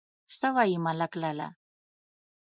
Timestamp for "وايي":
0.55-0.77